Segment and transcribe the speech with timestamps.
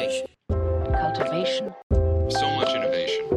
[0.00, 0.26] Cultivation.
[0.48, 1.74] cultivation,
[2.30, 3.28] So much innovation.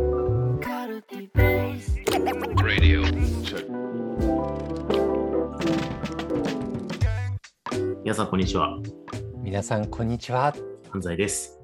[2.64, 3.04] Radio.
[3.44, 3.68] Check.
[8.02, 8.80] 皆さん、こんにちは。
[9.42, 10.56] 皆さん、こんにちは。
[10.94, 11.60] 安西です。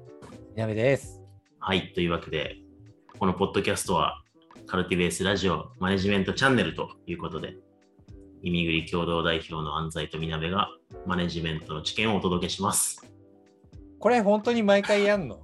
[0.54, 1.22] みなべです。
[1.60, 1.94] はい。
[1.94, 2.56] というわけで、
[3.18, 4.20] このポッドキャストは、
[4.66, 7.56] カルティベースラジオマネジメントチャンネルということで、
[8.42, 10.68] 耳ぐり共同代表の安西とみなべが、
[11.06, 13.09] マネジメントの知見をお届けします。
[14.00, 15.42] これ、本当に毎回やんの？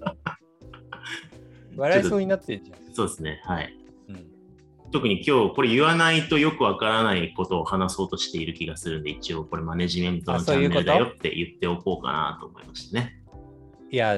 [1.76, 2.94] 笑いそうになってんじゃん。
[2.94, 3.42] そうですね。
[3.44, 3.76] はい。
[4.08, 13.20] うん、特に今日、これ言わないとよくわからないことを話そうとしている気がするんで、一応これマネジメントのチャンネルだよって言っておこうかなと思いましてね。
[13.90, 14.16] いや、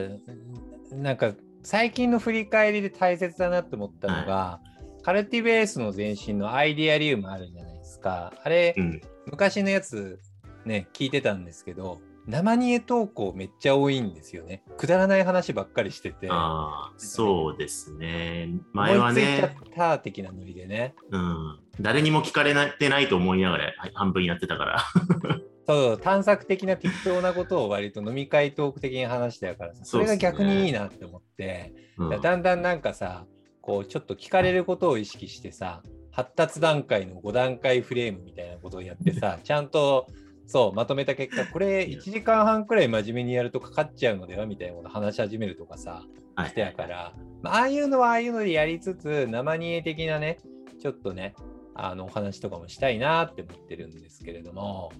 [0.93, 4.61] なんか、最近の振り返りで大切だなって思ったのが、
[5.03, 8.33] カルティベースの前身のアイデアリウムあるじゃないですか。
[8.45, 9.01] あれ、うん。
[9.27, 10.21] 昔のやつ
[10.65, 14.63] ね、聞いてたんですけど、生煮え投稿めっちゃ多いんですよね。
[14.77, 16.29] くだらない話ばっかりしてて。
[16.31, 18.51] ああ、そうですね。
[18.75, 20.95] 前はねっ、た的なノリでね。
[21.11, 21.59] うん。
[21.81, 24.79] 誰にも聞かれてないと思いながらはい半分やってたから。
[25.67, 33.27] そう探索的な適当なことを割と飲み会トーク的に話してたからさそれが逆にいいなって思って、うんだんだんなんかさ
[33.61, 40.07] こうちょっと聞かれることを意識してさ発達段階の5段階フレームみたいなことをやってさちゃんと
[40.49, 50.39] そうまとめた結果 これ1時間半くらい真面目にやるとかかっちゃうのではみたいなこと話し始めるとかさはいしてやから、まあ、ああいうのはああいうのでやりつつ生煮え的なね
[50.81, 51.35] ちょっとね
[51.75, 54.91] あのお話とかもしたいなって思ってるんですけれども。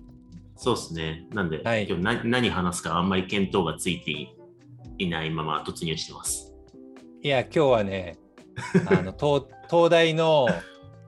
[0.55, 1.27] そうですね。
[1.33, 4.29] なんで、はい今日何何話すかあんまり見当がついてい
[4.99, 6.55] いないまま突入してます。
[7.23, 8.19] いや、今日はね、
[8.87, 10.47] あの東 東大の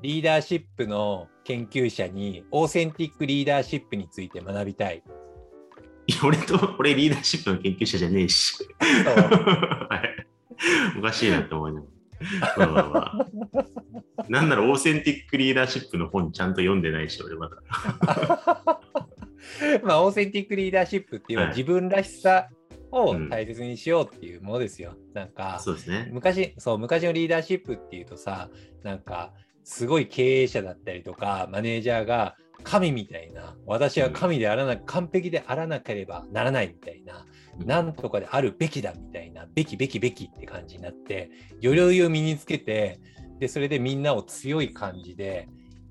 [0.02, 5.02] リーダーシップの研究者に、 authentic leadership について学びたい。
[6.22, 8.54] 俺と、俺リーダーシップの研究者じゃねえし。
[10.96, 11.86] おかしいなって思いなが
[12.56, 12.56] ら。
[12.56, 13.26] まあまあま
[14.18, 14.24] あ。
[14.28, 17.56] なんなら authentic leadership の本ちゃんと読んでないし、俺まだ。
[19.82, 22.48] まあ、 authentic leadership っていうのははい自分らしさ
[22.92, 24.94] をうん大切にしようっていうものですよ。
[25.14, 26.08] なんか、そうですね。
[26.12, 28.50] 昔そう昔のリーダーシップっていうとさ
[28.84, 29.32] なんか
[29.70, 37.24] すごい経営者だったりとかマネージャーが神みたいな私は神であらな、完璧であらなければならないみたいな、
[37.60, 37.66] うん。
[37.66, 41.30] なんとかであるべきだみたいなべきべきべきって感じになって
[41.60, 42.98] 鎧を身につけて
[43.38, 45.48] でそれでみんなを強い感じで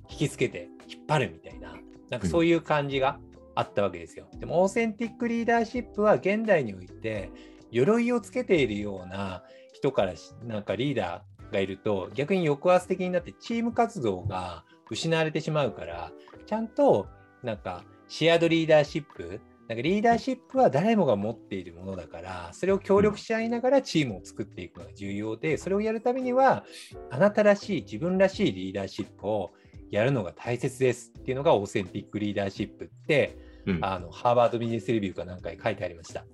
[0.09, 1.73] 引きつけて引っ張るみたいな
[2.09, 3.17] なんかそういう感じが
[3.55, 4.27] あったわけですよ。
[4.37, 7.31] でもオーセンティックリーダーシップは現代において
[7.71, 16.11] 鎧をつけているような人からしなんかリーダーがいると逆に抑圧的になってチーム活動が失われてしまうから
[16.45, 17.07] ちゃんと
[17.43, 26.65] なんかシェアードリーダーシップなんかリーダーシップは誰もが持っているものだからそれを協力し合いながらチームを作っていくのが重要でそれをやるためには
[27.11, 29.51] あなたらしい自分らしいリーダーシップを
[29.91, 36.25] やるのが大切ですっていうのがオーセンティックリーダーシップってうんあのハーバードビジネスレビューかなんかに書いてありました。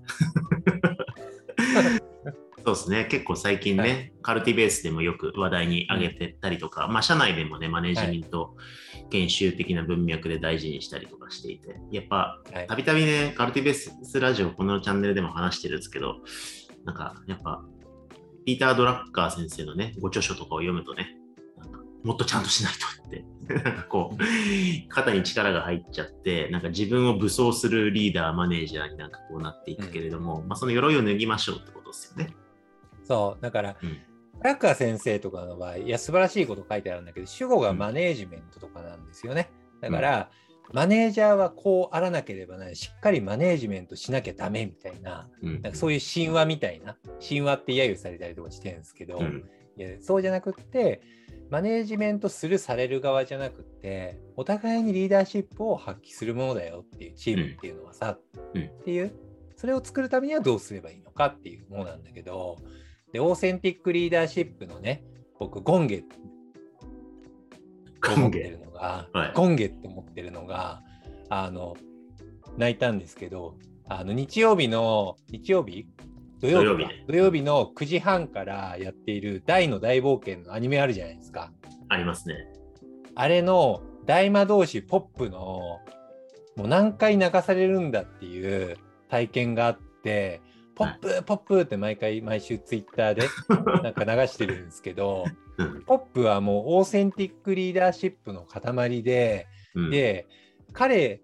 [2.66, 3.06] そうですね。
[3.06, 4.14] 結構最近ね、はい。
[4.24, 8.56] カルティベースでもよく話題に上げてたりとか、まあ社内でもね、マネジメント
[9.12, 12.68] 研修的な文脈で大事にしたりとかしていて、やっぱはい。
[12.68, 16.16] たびたびね、カルティベースラジオ、このチャンネルでも話してるんですけど、
[16.86, 17.64] なんかやっぱ、
[18.48, 21.16] ピーター・ドラッカー先生のね、ご著書とかを読むとね、
[22.04, 23.26] もっとちゃんとしないとって、
[23.64, 32.36] なんかこう、肩に力が入っちゃって、なんか自分を武装するリーダー、マネージャーになんかこうなっていくけれども、まあその鎧を脱ぎましょうってことですよね。
[33.06, 33.98] そうだから、うん。
[34.42, 39.50] ラッカー先生とかの場合いや素晴らしいこと書いてあるんだけど主語がマネージメントとかなんですよね。
[39.82, 40.30] だから、
[40.74, 42.76] マネージャーはこうあらなければない。
[42.76, 45.62] しっかりマネージメントしなきゃダメみたいなうん。
[45.62, 46.98] なんかそういう神話みたいな。
[47.26, 49.44] 神話って揶揄されたりとかしてるんですけど、うん。
[49.78, 51.02] いやそうじゃなくって
[51.50, 58.18] マネージメントするされる側じゃなくってお互いにリーダーシップを発揮するものだよっていうチームっていうのはさ、
[58.54, 58.64] うん。
[58.64, 59.14] っていう
[59.58, 65.04] それを作るためにはどうすればいいのかっていうものなんだけどでオーセンティックリーダーシップのね
[65.40, 66.04] 僕ゴンゲ。
[68.02, 69.34] と思ってるのが、はい。
[69.34, 70.84] ゴンゲって思ってるのが
[71.30, 71.76] あの
[72.58, 73.58] 泣いたんですけど
[73.90, 75.88] あの日曜日の日曜日？
[76.40, 76.92] 土曜日か。
[77.08, 77.42] 土曜日。
[77.42, 81.52] の9時半からやっている大の大冒険のアニメあるじゃないですか。
[81.90, 82.36] ありますね。
[83.16, 85.80] あれの大魔導士ポップの
[86.56, 88.78] もう何回流されるんだっていう
[89.10, 90.42] 体験があって、
[90.76, 93.28] ポップ、ポップって毎回毎週ツイッターで
[93.82, 95.26] なんか流してるんですけど、
[95.58, 95.82] うん。
[95.84, 100.28] ポップはもうオーセンティックリーダーシップの塊で、うん、で、
[100.74, 101.22] 彼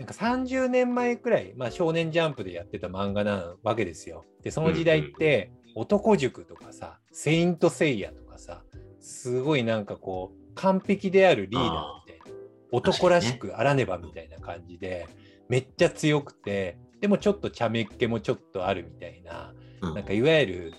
[0.00, 4.24] なんか30年前くらい、まあ、少年ジャンプでやってた漫画なわけですよ。
[4.42, 8.64] で、その時代って、男塾とかさ、セイント・セイヤとかさ、
[8.98, 12.38] すごいなんかこう、完璧であるリーダーみたいな、
[12.72, 15.06] 男らしくあらねばみたいな感じで、
[15.50, 19.94] めっちゃ強くて、でもちょっと茶目っ気もちょっとあるみたいな、うん。
[19.94, 20.74] なんかいわゆる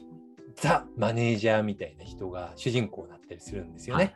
[0.56, 4.14] ザ・マネージャーみたいな人が主人公だったりするんですよね。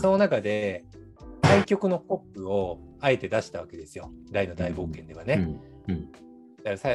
[0.00, 0.84] その中で
[1.42, 4.10] 対局のポップをあえて出したわけですよ。
[4.30, 5.60] 大の大冒険ではね。
[6.64, 6.88] だからさ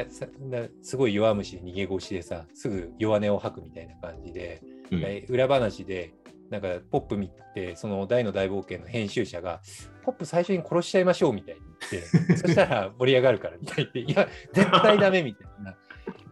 [0.82, 5.00] すごい弱虫で逃げ腰でさ、すぐ弱音を吐くみたいな感じで、うん。
[5.00, 6.14] で裏話で、
[6.50, 9.60] なんかポップ見て、その大の大冒険の編集者が、
[10.02, 11.60] ポップ最初に殺しちゃいましょうみたいに
[11.90, 15.76] 言って、 そしたら盛り上がるからみたいに言って、いや、絶対ダメみたいな。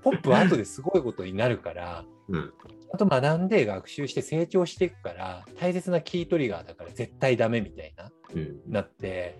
[0.03, 2.53] ポップは後ですごいことになるから、うん。
[2.93, 8.61] あと学んで学習して成長していくから、大切なキートリガーだから絶対ダメみたいな、うん。
[8.69, 9.39] なって、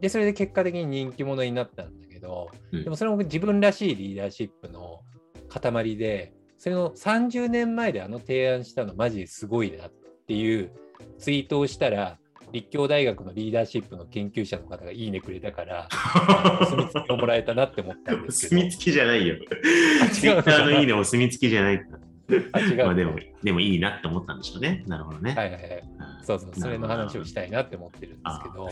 [0.00, 2.84] で、それで結果的に人気者になったんだけど、うん。
[2.84, 5.02] でもそれも自分らしいリーダーシップの
[5.48, 9.90] 塊で、それの30年前であの提案したのマジですごいな
[10.26, 10.72] っていう
[11.20, 12.18] ツイートをしたら、
[12.50, 15.88] 立教大学のリーダーシップの研究者の方がいいねくれたから、
[16.60, 18.60] お墨付きをもらえたなって思ったんおですけど。
[18.60, 19.36] 墨付きじゃないよ。
[20.02, 21.80] あツイッターのいいねお墨付きじゃない。
[22.52, 24.82] あ違う、まあでも、でもいいなって思ったんでしょうね。
[24.88, 25.32] なるほどね。
[25.36, 25.82] はいはいはい。
[26.24, 28.68] そうそう、それの話をしたいなって思ってるんですけど。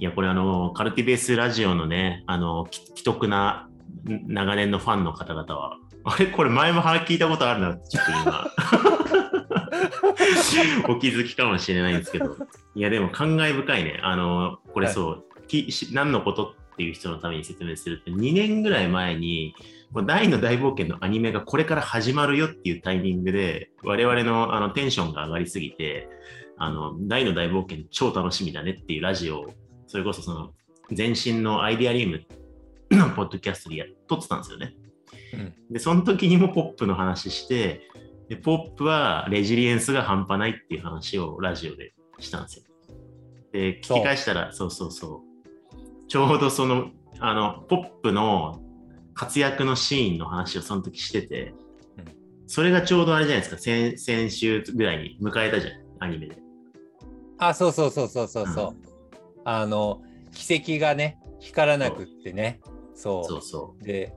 [0.00, 3.68] いや、これあの、カルティベースラジオのね、あの、き既得な
[4.04, 6.26] ん長年のファンの方々は、あれ？
[6.26, 8.50] これ前も聞いたことあるなちょっと今、
[10.88, 12.36] お気づきかもしれないんですけど、
[12.74, 14.00] いや、でも感慨深いね。
[14.02, 19.54] あの、これそう、きし何のことっていう人のために説明すると、2年ぐらい前に、
[20.06, 26.08] 大の大冒険のアニメがこれから始まるよっていうタイミングで、我々のあのテンションが上がりすぎて、
[26.56, 29.46] あの、大の大冒険超楽しみだねっていうラジオを、
[29.86, 30.52] それこそその、
[30.96, 32.24] 前身のアイデアリウム
[32.90, 34.74] のポッドキャストでや撮ってたんですよね。
[35.34, 37.88] うんで、その時にもポップの話して、
[38.28, 42.64] でポップはレジリエンスが半端ないっていう話をラジオでしたんですよ。
[43.52, 46.08] で、聞き返したら、そうそうそう。
[46.08, 46.90] ちょうどその、
[47.20, 48.60] あの、ポップの
[49.14, 51.64] 活躍のシーンの話をその時してて、うん
[52.46, 56.36] それがちょうどあれじゃないですか、先先週ぐらいに迎えたじゃん、アニメで。
[57.38, 58.76] あ、そうそうそうそうそうそう。
[59.44, 62.60] あの、奇跡がね、光らなくってね。
[62.94, 63.24] そう。
[63.24, 64.14] そうそで、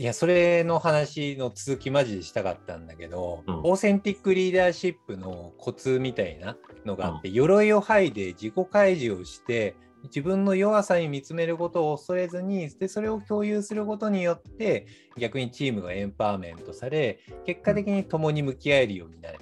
[0.00, 3.58] いや、それの話の続きマジでしたかったんだけど、うん。
[3.58, 6.56] オーセンティックリーダーシップのコツみたいな
[6.86, 14.86] のがあって、鎧を剥いで自己開示をして、自分の弱さに見つめることを恐れずにでそれを共有することによって
[15.18, 19.40] 逆にチームがエンパワーメントされ結果的に共に向き合えるようになる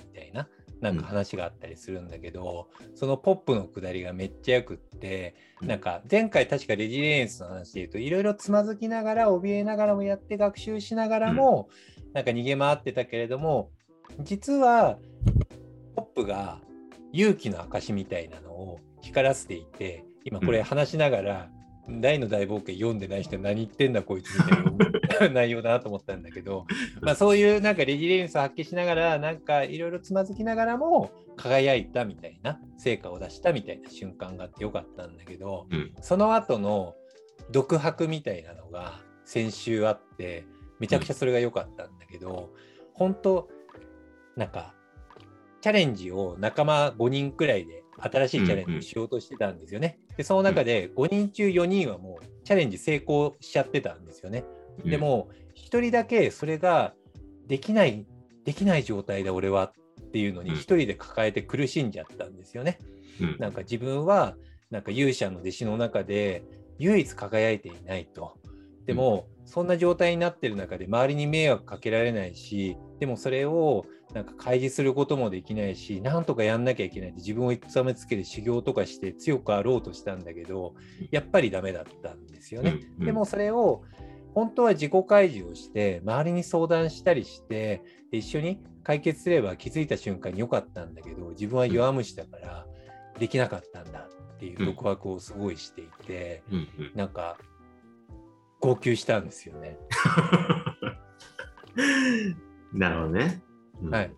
[0.80, 5.68] ななんか話があったりするんだけど、そのポップのくだりがめっちゃよくってうん。
[5.68, 11.68] なんか前回確かレジリエンスの話で言うといろいろつまずきながら怯えながらもやって学習しながらも、
[12.12, 13.70] なんか逃げ回ってたけれども
[14.20, 14.98] 実は
[15.94, 16.60] ポップが
[17.12, 21.48] 勇気の証みたいなのを光らせていて今これ話しながら、
[21.88, 24.97] 大の大冒険読んでない人何言ってんだこいつみたいな
[25.30, 26.66] 内容だなと思ったんだけど、
[27.00, 36.94] まあ、そういうなんかレジリエンスを発揮しながらなんかいろいろつまずきながらも輝いたみたいな成果を出したみたいな瞬間があってよかったんだけど、うんその後の
[37.50, 40.44] 独白みたいなのが先週あって
[40.80, 42.50] めちゃくちゃそれが良かったんだけど、
[42.92, 43.48] 本当
[44.36, 44.74] なんか
[45.60, 49.98] チャレンジを仲間5人くらいで新しいチャレンジをしようとしてたんですよね。
[50.16, 54.44] でその中で5人中4人はもうチャレンジ成功しちゃってたんですよね。
[54.84, 56.94] で、も1人だけそれが
[57.46, 58.06] できない
[58.44, 60.56] できない状態で俺はっていうのにうん。
[60.56, 62.78] 1人で抱えて苦しんじゃったんですよね。
[63.20, 63.36] うん。
[63.38, 64.36] なんか自分は
[64.70, 66.44] なんか勇者の弟子の中で
[66.78, 68.38] 唯一輝いていないと。
[68.86, 80.74] でも、そんな状態になってる中で周りに迷惑かけられないしでもそれをなんか開示することもできないしなんとかやんなきゃいけないって自分を痛めつけて修行とかして強くあろうとしたんだけど
[81.10, 82.78] やっぱりダメだったんですよね。
[82.98, 83.84] でもそれを
[84.34, 92.66] 本当は自己開示をして周りに相談したりしてで一緒に解決すれば気づいた瞬間に良かったんだけど自分は弱虫だから
[93.18, 96.92] できなかったんだっていう独白をすごいしていて、うんうん。
[96.94, 97.36] なんか
[98.60, 99.78] 号泣したんですよね。
[102.72, 103.42] なるほどね。
[103.82, 103.90] うん。
[103.90, 104.12] はい。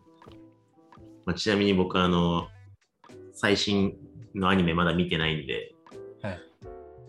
[1.25, 2.49] まあ、ちなみに僕あの、
[3.33, 3.97] 最新
[4.35, 5.75] のアニメまだ見てないんで、
[6.23, 6.41] はい。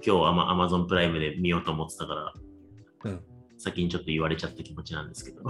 [0.05, 2.34] 今日アマアマゾンプライムで見ようと思ってたから、
[3.03, 3.22] うん。
[3.58, 5.43] 先にちょっと言われちゃった気持ちなんですけど。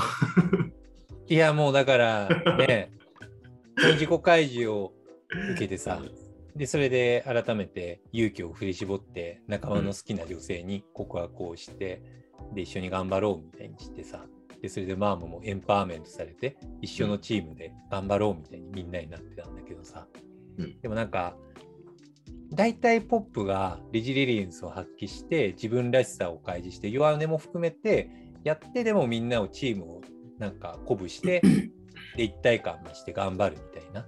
[1.28, 2.92] いやもうだから ね
[3.94, 4.92] 自己開示を
[5.54, 6.02] 受けてさ
[6.56, 12.02] で、それで改めて勇気を振り絞って、仲間の好きな女性に告白をして、
[12.54, 14.26] で、一緒に頑張ろうみたいにしてさ、
[14.62, 20.08] で、それでマームもエンパワーメントされて、一緒のチームで頑張ろうみたいにみんなになってたんだけどさ、
[20.58, 20.80] うん。
[20.82, 21.38] でもなんか、
[22.54, 28.10] 大体ポップがレジリリエンスを発揮して、自分らしさを開示して、弱音も含めて、
[28.44, 30.02] やってでもみんなをチームを
[30.38, 31.42] なんか鼓舞して、
[32.18, 34.06] で、一体感にして頑張るみたいな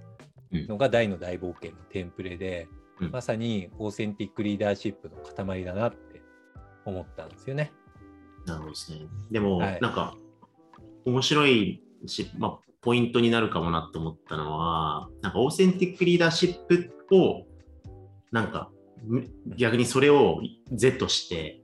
[0.52, 2.68] うんのが大の大冒険のテンプレで、
[3.00, 6.22] うんまさにオーセンティックリーダーシップの塊だなって
[6.84, 7.72] 思ったんですよね。
[8.46, 9.00] なるほどですね。
[9.32, 10.16] でも、はいなんか、
[11.04, 17.46] 面白いし、まあ、ポイントになるかもなと思ったのは、なんか、オーセンティックリーダーシップを、
[18.34, 18.68] なんか、
[19.06, 19.24] む
[19.56, 20.40] 逆にそれを
[20.72, 21.62] Z して、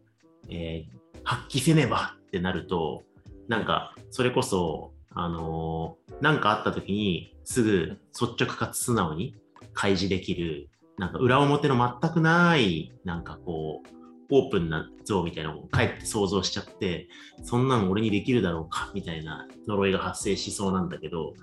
[0.49, 3.03] えー発揮せねばってなると、
[3.47, 9.35] なんか、それこそ、あのーなんかあった時に、すぐ率直かつ素直に
[9.75, 13.89] 開示できる、なんか裏表の全くない、なんかこう、
[14.31, 17.09] オープンな像みたいなのをかえって想像しちゃって、
[17.43, 21.35] そんなの俺にできるだろうかみたいな呪いが発生しそうなんだけど、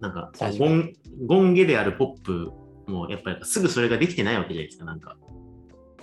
[0.00, 0.92] なんか、確かゴン
[1.26, 2.50] ゴンゲであるポップ
[2.86, 5.16] も、やっぱりすぐそれができてないわけじゃないですか、なんか。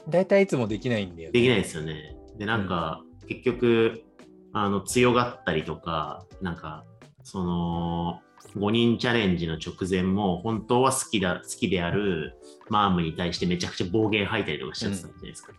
[0.07, 1.31] 大体いつもできないんだよね。
[1.31, 2.15] できないですよね。
[2.38, 4.03] で、なんか、結局、
[4.53, 6.86] あの、強がったりとか、なんか、
[7.24, 8.21] その、
[8.55, 12.33] 5人チャレンジの直前も、本当は好きだ、好きである
[12.69, 15.53] マームに対してめちゃくちゃ暴言吐いたりとかしちゃってたじゃないですか。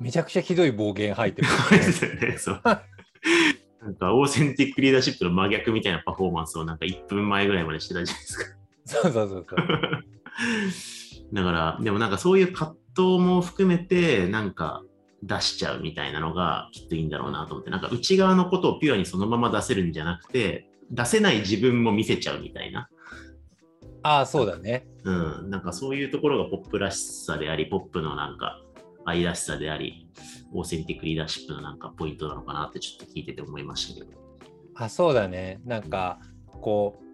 [0.00, 2.60] めちゃくちゃひどい暴言吐いてる、ですよね、 そう。
[2.64, 8.56] なんか、オーセンティックリーダーシップの真逆みたいなパフォーマンスをなんか1分前ぐらいまでしてたじゃないですか。
[8.84, 10.04] そうそうそうそう。
[11.32, 14.82] だから、でもなんかそういう葛藤も含めて、なんか
[15.22, 22.88] 出しちゃうみたいなのがきっといいんだろうなと思って、なんか内側のことをピュアにそのまま出せるんじゃなくて、出せない自分も見せちゃうみたいな。
[24.02, 24.86] ああ、そうだね。
[25.04, 28.60] うん、なんかそういうところがポップらしさであり、ポップのなんか
[29.04, 30.08] 愛らしさであり、
[30.52, 34.20] オーセンティックリーダーシップのなんかポイントなのかなってちょっと聞いてて思いましたけど。
[34.74, 35.60] あそうだね。
[35.64, 36.18] なんか、
[36.60, 37.04] こう、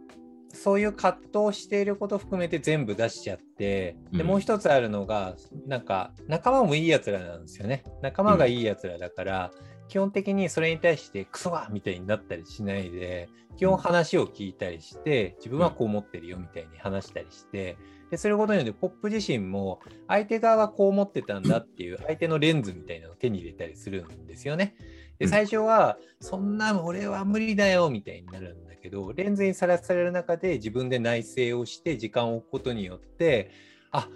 [0.58, 5.36] そういう葛藤をしていること含めて全部出しちゃって、で、うんもう一つあるのが、
[5.66, 7.84] なんか、仲間もいいやつらなんですよね。
[8.02, 9.50] 仲間がいいやつらだから、
[9.88, 17.76] 基本的にそれに対してクソがみたいになったりしないで、基本話を聞いたりして、自分はこう思ってるよみたいに話したりして、
[18.10, 24.74] で、することによってポップ自身も相手側はこう思ってたんだっていう相手のレンズみたいなのを手に入れたりするんですよね。
[25.18, 33.50] で、うん最初は、そんな俺は無理だよみたいになるんだけど、レンズにさらされる中で自分で内省をして時間を置くことによって、
[33.90, 34.08] あ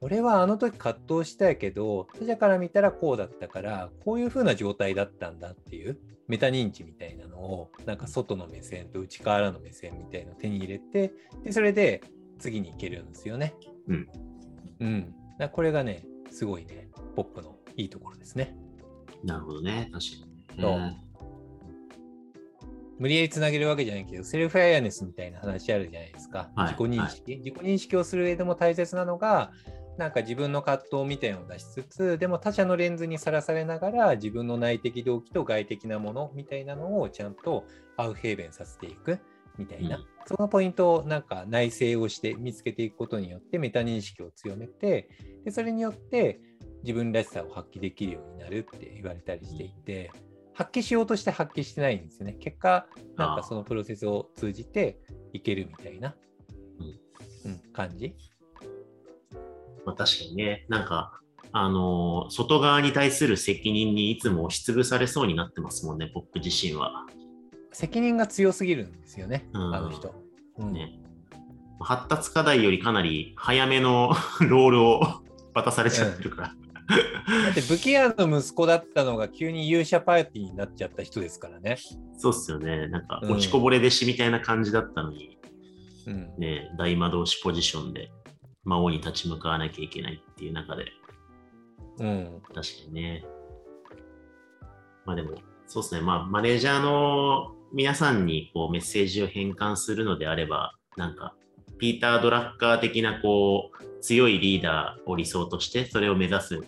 [0.00, 11.12] 俺はあの時葛藤したけど、他者から見たらこうだったから、こういう風な状態だったんだっていうメタ認知みたいなのを、なんか外の目線と内からの目線みたいのを手に入れて、
[11.44, 12.02] で、それで
[12.40, 13.54] 次に行けるんですよね。
[13.86, 14.08] うん。
[14.80, 15.14] うん。
[15.38, 18.56] だこれがね、すごいね、ポップのいいところですね。
[19.22, 20.26] なるほどね、確か
[20.56, 20.62] に。
[20.62, 21.11] そうえ
[22.98, 26.50] 無理やりつなげるわけじゃないけど、セルフアイアネスみたいな話あるじゃないですか。
[26.54, 29.52] はい自己認識、自己認識をする上でも大切なのが、
[29.98, 37.64] なんか自分の葛藤みたいなのを出しつつ、でも他者のレンズにさらされながら、自分の内的動機と外的なものみたいなのをちゃんと
[37.96, 39.18] アウフヘーベンさせていく
[39.58, 40.04] みたいな、うん。
[40.26, 45.10] そのポイントをなんか内省をして見つけていくことによってメタ認識を強めて、
[45.44, 46.40] でそれによって
[46.84, 50.10] 自分らしさを発揮できるようになるって言われたりしていて、
[50.54, 52.34] 発揮しようとして発揮してないんですよね。
[52.34, 54.98] 結果、なんかそのプロセスを通じて
[55.32, 56.14] いけるみたいな、
[57.44, 58.14] うん感じ。
[59.84, 61.18] まあ、確かにね、なんか、
[61.54, 67.06] あのー外側に対する責任にいつも押しつぶされそうになってますもんね、ポップ自身は。
[67.72, 70.14] 責任が強すぎるんですよね、うんあの人。
[70.58, 70.98] うんね
[71.80, 74.12] 発達課題よりかなり早めの
[74.48, 75.02] ロールを
[75.52, 76.54] 渡されちゃってるから。
[77.44, 81.76] だって武器屋の息子だったのが急に勇者パーティーになっちゃった人ですからね。
[82.18, 82.88] そうっすよね。
[82.88, 85.38] なんか、うん落ちこぼれ弟子みたいな感じだったのに、
[86.06, 88.10] うん、ね、大魔導士ポジションで
[88.64, 90.86] 魔王に立ち向かわなきゃいけないっていう中で、
[91.98, 93.24] うん、確かにね。
[95.04, 95.34] まあでも、
[95.66, 96.00] そうですね。
[96.00, 101.34] まあ、マネージャーの皆さんにこうメッセージを変換するのであれば、なんか、
[101.78, 106.60] ピーター・ドラッカー的なこう強いリーダーを理想として、それを目指す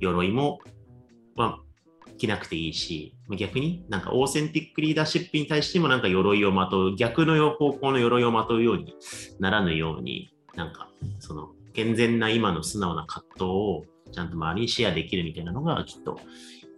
[0.00, 0.60] 鎧も、
[1.36, 8.94] まあ、着なくていいし、逆になんかオーセンティックリーダーシップに対してもなんか鎧をまとう、逆の方向の鎧をまとうように
[9.40, 16.20] ならぬように、なんかその健全な今の素直な葛藤をちゃんと周りにシェアできるみたいなのがきっと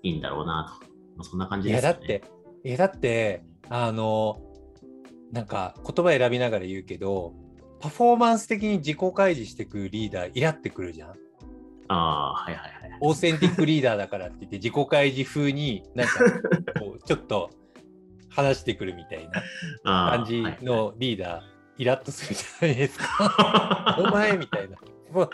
[0.03, 0.87] いいんだろうなと。
[1.17, 1.97] まあ、そんな感じいですよね。
[1.97, 2.23] やだって、
[2.65, 4.41] いやだって、あの、
[5.33, 7.35] なんか言葉選びながら言うけど、
[7.81, 11.11] パフォーマンス的に自己開示してくるリーダーイラってくるじゃん。
[11.11, 11.15] あ
[11.89, 12.76] あ、はいはいはい。
[13.01, 16.21] オーセンティックリーダーだからって言って自己開示風になんか
[16.81, 17.51] こうちょっと
[18.31, 19.43] 話してくるみたいな
[20.11, 21.43] 感じはいはいのリーダー、
[21.79, 23.97] イラッとするじゃないですか。
[23.99, 24.77] お前みたいな。
[25.11, 25.31] もう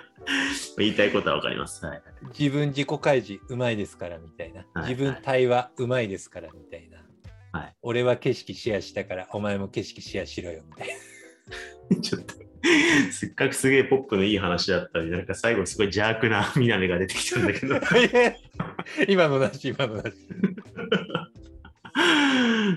[0.78, 1.85] 言いたいことはわかります。
[1.85, 2.02] はい。
[2.38, 4.64] 自分自己開示うまいですからみたいな。
[4.75, 6.99] はい自分対話うまいですからみたいな。
[7.59, 10.88] はい俺は景色シェアしたからお前も景色シェアしろよみたい
[11.90, 11.97] な。
[12.00, 12.35] ちょっと、
[13.11, 17.76] せっかくすげえポップのいい話だったのに、なんか最後すごい邪悪な みなめが出てきたんだけど。
[19.09, 20.12] 今のなし、今のなし。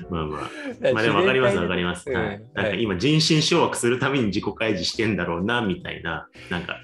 [0.09, 0.91] まあまあ。
[0.93, 2.09] まあでも分かります分かります。
[2.09, 6.79] うんはい、なんはいか今人心掌握するために自己開示してんだろうなみたいな、なんか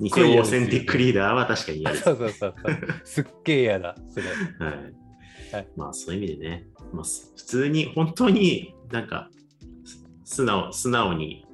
[0.00, 2.04] 偽オーセンティックリーダーは確かに嫌です。
[2.04, 2.76] そうそうそうそう。
[3.04, 4.26] すっげえ嫌だ、それ。
[4.66, 5.02] はい
[5.52, 9.28] はいまあそういう意味でね、まあ、す普通に本当になんか
[9.84, 11.44] す素直素直に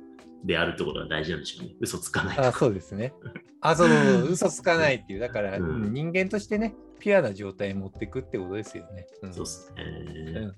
[0.45, 1.75] であるってことが大事なんでしょうね。
[1.81, 2.59] 嘘つかないとあか。
[2.59, 3.13] そうですね。
[3.61, 5.21] あ、そうそうそう、 嘘つかないっていう。
[5.21, 9.07] だから、うんうん人間としてね、ピュアな状態に持っていくってことですよね。
[9.23, 10.57] うんそうですね、うん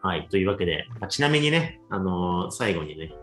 [0.00, 0.28] はい。
[0.28, 3.14] というわけで、まあちなみにね、あのー最後にね、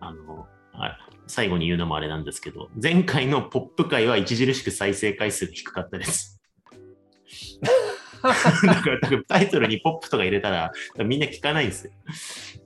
[0.00, 6.31] あのーあ最後に言うのもあれなんですけど、前回のポップ回は著しく再生回数が低かったです。
[8.66, 10.72] だからタイトルにポップとか入れたら
[11.04, 11.92] みんな聞かないんですよ。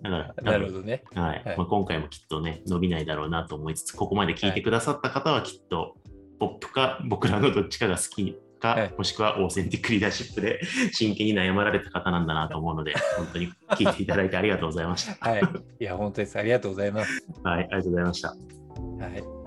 [0.02, 1.02] だからなるほどね。
[1.14, 5.96] はいはいまあ、今回もきっとね、伸びないだろうなと思いつつ、ここまで聞いてくださった方はきっと、
[6.38, 10.60] ポップか僕らのどっちかが好きか、はいもしくはオーセンティックリーダーシップで
[10.92, 15.30] 真剣に悩まられた方なんだなと思うので、 本当に聞いていただいてありがとうございました。
[15.30, 15.42] はい。
[15.80, 16.38] いや、本当です。
[16.38, 17.26] ありがとうございます。
[17.42, 18.28] はい、ありがとうございました。
[18.28, 18.38] はい。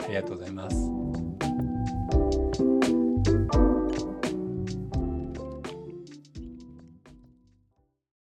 [0.05, 1.08] ありがとうございます。